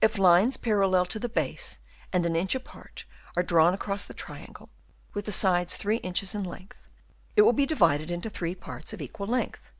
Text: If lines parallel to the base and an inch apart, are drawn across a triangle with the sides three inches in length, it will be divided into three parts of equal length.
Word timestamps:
If 0.00 0.16
lines 0.16 0.56
parallel 0.56 1.04
to 1.04 1.18
the 1.18 1.28
base 1.28 1.80
and 2.14 2.24
an 2.24 2.34
inch 2.34 2.54
apart, 2.54 3.04
are 3.36 3.42
drawn 3.42 3.74
across 3.74 4.08
a 4.08 4.14
triangle 4.14 4.70
with 5.12 5.26
the 5.26 5.32
sides 5.32 5.76
three 5.76 5.98
inches 5.98 6.34
in 6.34 6.44
length, 6.44 6.78
it 7.36 7.42
will 7.42 7.52
be 7.52 7.66
divided 7.66 8.10
into 8.10 8.30
three 8.30 8.54
parts 8.54 8.94
of 8.94 9.02
equal 9.02 9.26
length. 9.26 9.70